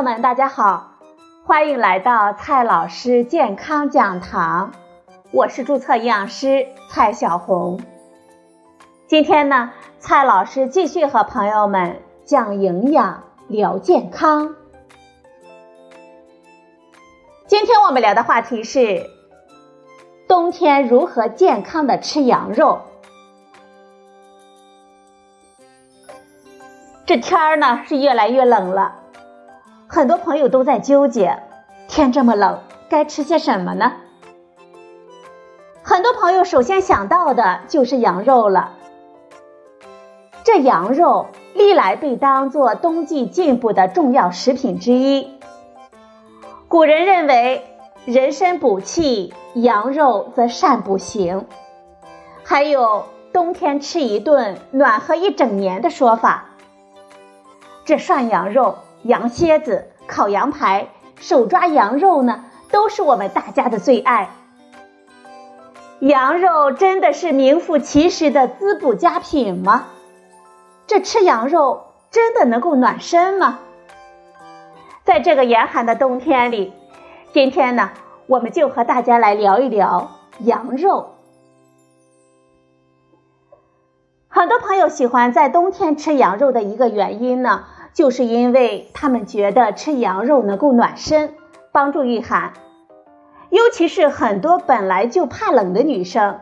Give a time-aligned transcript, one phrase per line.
[0.00, 0.92] 朋友们，大家好，
[1.44, 4.72] 欢迎来到蔡老师健康讲堂，
[5.30, 7.78] 我是注册营养师蔡小红。
[9.06, 14.54] 今天呢，蔡老师继续和朋友们讲营养、聊健康。
[17.46, 19.04] 今天我们聊的话题是
[20.26, 22.80] 冬天如何健康的吃羊肉。
[27.04, 28.99] 这天儿呢是越来越冷了。
[29.92, 31.42] 很多朋友都在纠结，
[31.88, 33.94] 天这么冷，该吃些什么呢？
[35.82, 38.74] 很多朋友首先想到的就是羊肉了。
[40.44, 45.40] 这羊肉历来被当作冬季进补的重要食品之一。
[46.68, 47.66] 古人认为，
[48.04, 51.46] 人参补气，羊肉则善补形。
[52.44, 56.50] 还有冬天吃一顿，暖和一整年的说法。
[57.84, 58.76] 这涮羊肉。
[59.02, 64.30] 羊蝎子、烤羊排、手抓羊肉呢，都是我们大家的最爱。
[66.00, 69.86] 羊肉真的是名副其实的滋补佳品吗？
[70.86, 73.58] 这吃羊肉真的能够暖身吗？
[75.04, 76.72] 在这个严寒的冬天里，
[77.32, 77.90] 今天呢，
[78.26, 81.14] 我们就和大家来聊一聊羊肉。
[84.28, 87.64] 很多朋友喜欢在冬天吃羊肉的一个原因呢。
[87.92, 91.34] 就是因为他们觉得吃羊肉能够暖身，
[91.72, 92.52] 帮助御寒，
[93.50, 96.38] 尤其是很多本来就怕冷的女生，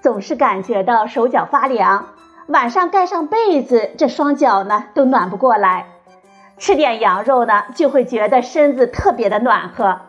[0.00, 2.08] 总是感觉到手脚发凉，
[2.48, 5.86] 晚上盖上被子，这双脚呢都暖不过来，
[6.58, 10.00] 吃点羊肉呢就会觉得身子特别的暖和。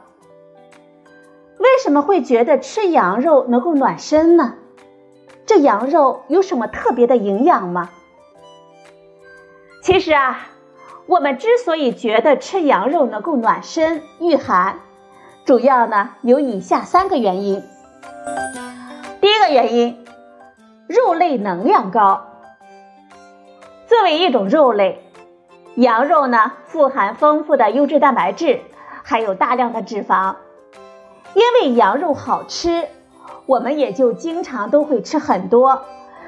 [1.57, 4.55] 为什么会觉得吃羊肉能够暖身呢？
[5.45, 7.91] 这羊肉有什么特别的营养吗？
[9.83, 10.47] 其实啊。
[11.11, 14.79] 我们之所以觉得吃羊肉能够暖身御寒，
[15.43, 17.61] 主要呢有以下三个原因。
[19.19, 20.05] 第一个原因，
[20.87, 22.27] 肉类能量高。
[23.87, 25.03] 作为一种肉类，
[25.75, 28.61] 羊肉呢富含丰富的优质蛋白质，
[29.03, 30.35] 还有大量的脂肪。
[31.33, 32.87] 因为羊肉好吃，
[33.47, 35.81] 我们也就经常都会吃很多，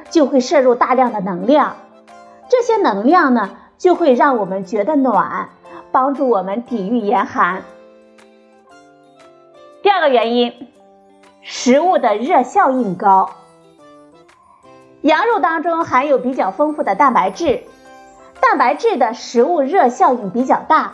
[0.10, 1.78] 就会摄入大量的能量。
[2.50, 3.50] 这些能量呢。
[3.78, 5.50] 就会让我们觉得暖，
[5.91, 7.63] 帮助我们抵御严寒。
[9.81, 10.67] 第二个原因，
[11.41, 13.31] 食物的热效应高。
[15.01, 17.63] 羊肉当中含有比较丰富的蛋白质，
[18.39, 20.94] 蛋白质的食物热效应比较大。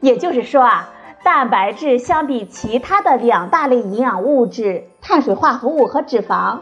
[0.00, 0.88] 也就是说啊，
[1.22, 6.60] 蛋白质相比其他的两大类营养物质——碳水化合物和脂肪，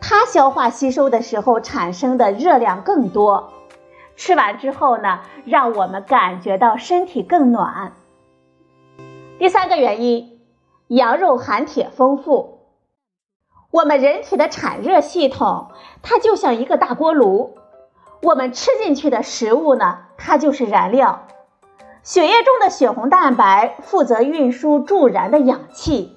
[0.00, 3.53] 它消化吸收的时候产生的热量更多。
[4.16, 7.92] 吃完之后呢，让我们感觉到身体更暖。
[9.38, 10.40] 第三个原因，
[10.88, 12.60] 羊肉含铁丰富。
[13.70, 17.58] 我们人体的产热系统，它就像一个大锅炉，
[18.22, 21.26] 我们吃进去的食物呢，它就是燃料。
[22.04, 26.16] 血液中的血红蛋白负责运输助燃的氧气，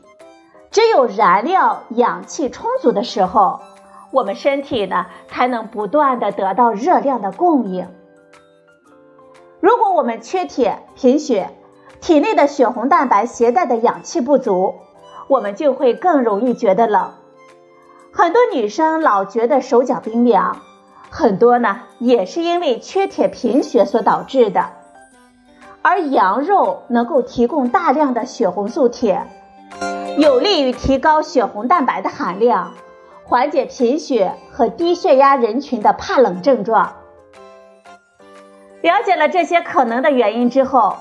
[0.69, 3.61] 只有燃料、氧气充足的时候。
[4.11, 7.87] 我们身体呢才能不断的得到热量的供应。
[9.59, 11.49] 如果我们缺铁、贫血，
[11.99, 14.75] 体内的血红蛋白携带的氧气不足，
[15.27, 17.11] 我们就会更容易觉得冷。
[18.13, 20.57] 很多女生老觉得手脚冰凉，
[21.09, 24.69] 很多呢也是因为缺铁、贫血所导致的。
[25.81, 29.25] 而羊肉能够提供大量的血红素铁，
[30.17, 32.73] 有利于提高血红蛋白的含量。
[33.29, 36.93] 缓解贫血和低血压人群的怕冷症状。
[38.79, 40.95] 了解了这些可能的原因之后，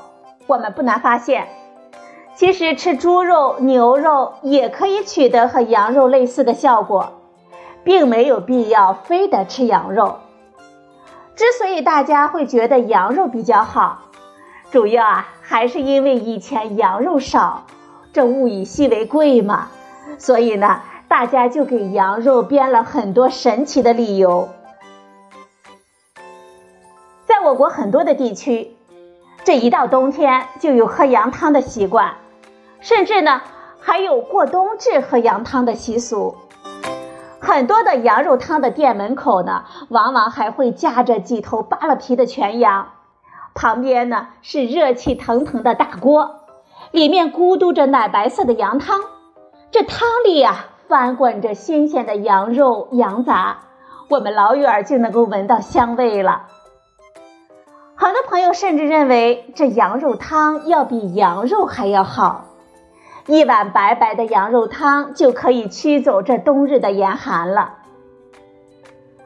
[0.49, 1.47] 我们不难发现，
[2.35, 7.13] 其实吃猪肉、牛肉也可以取得和羊肉类似的效果，
[7.85, 10.17] 并没有必要非得吃羊肉。
[11.37, 14.01] 之所以大家会觉得羊肉比较好，
[14.73, 17.67] 主要啊还是因为以前羊肉少，
[18.13, 19.69] 这物以稀为贵嘛，
[20.19, 20.81] 所以呢。
[21.09, 24.49] 大家就给羊肉编了很多神奇的理由。
[27.27, 28.77] 在我国很多的地区，
[29.45, 32.15] 这一到冬天就有喝羊汤的习惯，
[32.81, 33.43] 甚至呢
[33.81, 36.37] 还有过冬至喝羊汤的习俗。
[37.39, 42.89] 很多的羊肉汤的店门口呢，往往还会架着几头扒了皮的全羊，
[43.55, 46.41] 旁边呢是热气腾腾的大锅，
[46.91, 49.01] 里面咕嘟着奶白色的羊汤，
[49.71, 50.67] 这汤里呀。
[50.89, 53.65] 翻滚着新鲜的羊肉、羊杂，
[54.09, 56.47] 我们老远就能够闻到香味了。
[57.97, 62.45] 很多朋友甚至认为这羊肉汤要比羊肉还要好，
[63.27, 67.79] 一碗白白的羊肉汤就可以驱走这冬日的严寒了。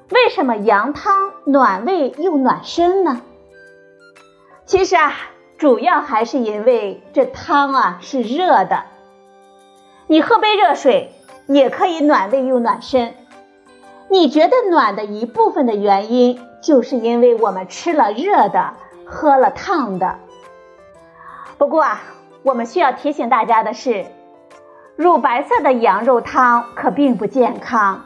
[0.08, 3.20] 为什么羊汤暖胃又暖身呢？
[4.64, 5.12] 其实啊，
[5.58, 8.84] 主要还是因为这汤啊是热的。
[10.06, 11.12] 你喝杯热水
[11.52, 13.12] 也可以暖胃又暖身。
[14.08, 18.75] 你觉得暖的一部分的原因，就是因为我们吃了热的，
[19.05, 20.17] 喝了烫的。
[21.58, 22.02] 不过啊，
[22.44, 24.06] 我们需要提醒大家的是，
[24.94, 28.05] 乳白色的羊肉汤可并不健康，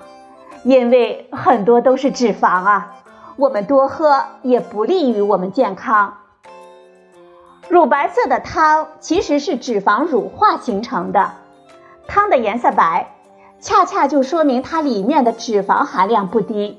[0.62, 2.94] 因为很多都是脂肪啊，
[3.37, 6.14] 我们多喝也不利于我们健康。
[7.69, 11.31] 乳白色的汤其实是脂肪乳化形成的，
[12.06, 13.13] 汤的颜色白，
[13.64, 16.76] 恰恰就说明它里面的脂肪含量不低，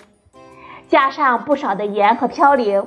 [0.88, 2.86] 加上不少的盐和嘌呤，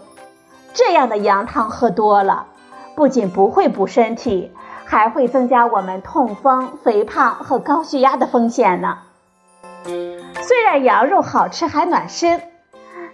[0.73, 2.47] 这样的羊汤喝多了，
[2.95, 4.53] 不仅不会补身体，
[4.85, 8.99] 还会增加我们痛风、肥胖和高血压的风险呢。
[9.83, 12.41] 虽然羊肉好吃还暖身，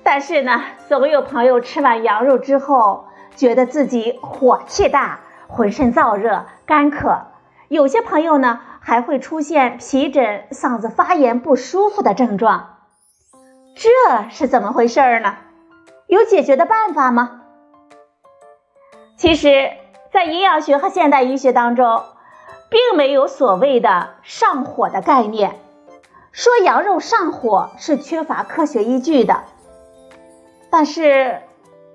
[0.02, 3.06] 但是呢，总有朋友吃完羊肉之后。
[3.36, 7.19] 觉得自己火气大，浑身燥热、干渴，
[7.74, 12.76] 有些朋友呢还会出现皮疹、嗓子发炎不舒服的症状，
[13.74, 15.34] 这是怎么回事儿呢？
[16.06, 17.40] 有解决的办法吗？
[19.16, 19.72] 其实，
[20.12, 22.04] 在营养学和现代医学当中，
[22.70, 25.58] 并没有所谓的上火的概念，
[26.30, 29.42] 说羊肉上火是缺乏科学依据的，
[30.70, 31.40] 但是。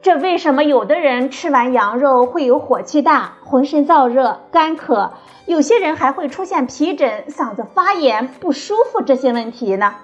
[0.02, 5.12] 这为什么有的人吃完羊肉会有火气大、浑身燥热、干渴，
[5.46, 9.96] 有些人还会出现皮疹、嗓子发炎不舒服这些问题呢？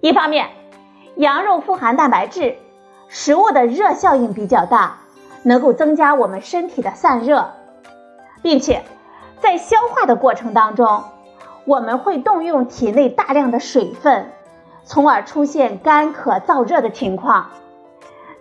[0.00, 0.48] 一方面，
[1.16, 2.56] 羊肉富含蛋白质，
[3.08, 5.00] 食物的热效应比较大，
[5.42, 7.50] 能够增加我们身体的散热，
[8.40, 8.82] 并且
[9.40, 11.04] 在消化的过程当中，
[11.66, 14.30] 我们会动用体内大量的水分，
[14.84, 17.50] 从而出现干渴燥热的情况。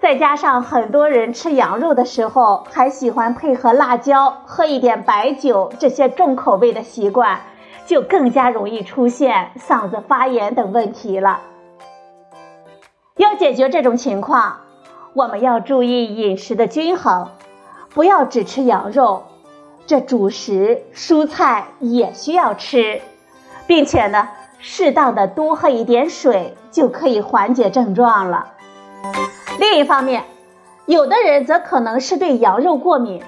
[0.01, 7.39] 再加上很多人吃羊肉的时候还喜欢配合辣椒、喝一点白酒这些重口味的习惯，
[7.85, 11.41] 就更加容易出现嗓子发炎等问题了。
[13.17, 14.61] 要解决这种情况，
[15.13, 17.29] 我们要注意饮食的均衡，
[17.93, 19.25] 不要只吃羊肉，
[19.85, 23.01] 这主食、蔬菜也需要吃，
[23.67, 28.47] 并且呢，适当的多喝一点水就可以缓解症状了。
[29.59, 30.23] 另一方面，
[30.85, 33.21] 有的人则可能是对羊肉过敏，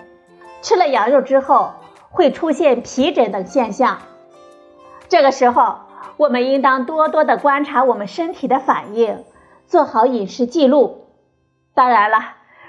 [0.61, 1.71] 吃了羊肉之后
[2.09, 3.99] 会出现皮疹等现象。
[5.09, 5.75] 这个时候，
[6.17, 9.23] 我们应当多多的观察我们身体的反应，
[9.67, 11.05] 做好饮食记录。
[11.75, 12.19] 当然了，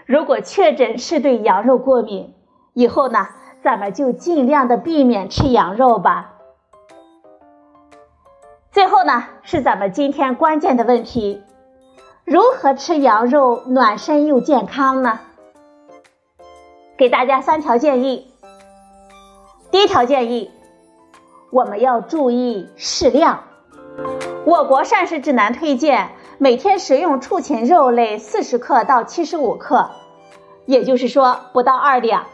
[0.05, 2.35] 如果确诊是对羊肉过敏，
[2.75, 3.29] 以后呢，
[3.63, 6.33] 咱们就尽量的避免吃羊肉吧。
[8.71, 11.43] 最后呢，是咱们今天关键的问题。
[12.25, 15.21] 如何吃羊肉暖身又健康呢？
[16.97, 18.33] 给大家三条建议。
[19.71, 20.51] 第一条建议，
[21.51, 23.41] 我们要注意适量。
[24.47, 29.91] 我国膳食指南推荐每天食用畜禽肉类四十克到七十五克，
[30.65, 32.25] 也就是说不到二两。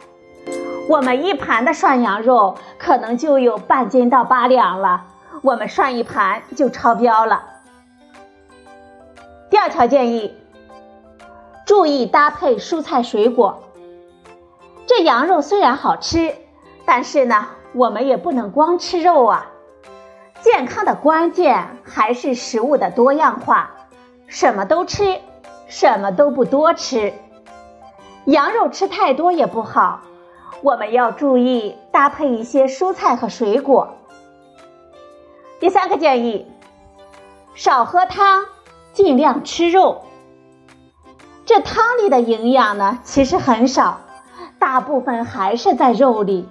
[0.89, 5.07] 我们一盘的涮羊肉可能就有半斤到八两了，
[5.43, 7.50] 我们涮一盘就超标了。
[9.61, 10.35] 第二条建议，
[11.67, 13.63] 注意搭配蔬菜水果。
[14.87, 16.35] 这羊肉虽然好吃，
[16.87, 19.51] 但是呢，我们也不能光吃肉啊。
[20.41, 23.73] 健康的关键还是食物的多样化，
[24.29, 25.21] 什么都吃，
[25.69, 27.13] 什么都不多吃。
[28.25, 30.01] 羊肉吃太多也不好，
[30.63, 33.89] 我们要注意搭配一些蔬菜和水果。
[35.61, 36.51] 第三个建议，
[37.55, 38.47] 少喝汤。
[38.93, 40.03] 尽量吃肉，
[41.47, 44.01] 这汤里的营养呢，其实很少，
[44.59, 46.49] 大部分还是在肉里。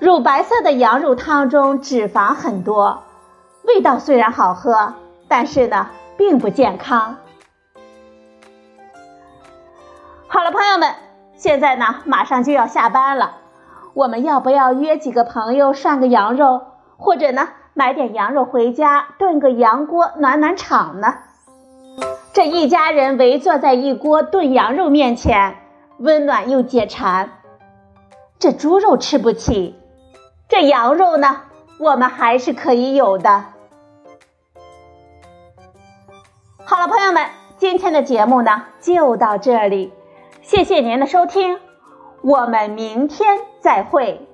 [0.00, 3.02] 乳白色的羊肉汤中脂肪很多，
[3.64, 4.94] 味道虽然好喝，
[5.28, 7.16] 但是呢，并不健康。
[10.26, 10.94] 好了，朋友们，
[11.36, 13.36] 现在呢，马上就要下班了，
[13.94, 16.62] 我们要不要约几个朋友涮个羊肉，
[16.96, 21.14] 或者呢，买点羊肉回家炖个羊锅暖暖场呢？
[22.38, 25.56] 这一家人围坐在一锅炖羊肉面前，
[25.98, 27.40] 温暖又解馋。
[28.38, 29.74] 这猪肉吃不起，
[30.48, 31.40] 这羊肉呢，
[31.80, 33.46] 我们还是可以有的。
[36.64, 37.26] 好了，朋友们，
[37.56, 39.92] 今天的节目呢就到这里，
[40.40, 41.58] 谢谢您的收听，
[42.22, 44.27] 我们明天再会。